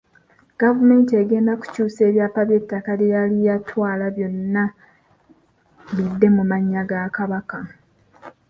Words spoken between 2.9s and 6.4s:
lye yali yatwala byonna bidde